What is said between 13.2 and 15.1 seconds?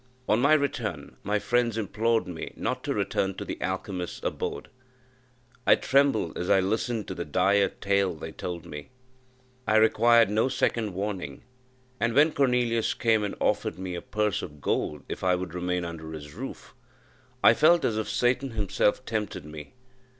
and offered me a purse of gold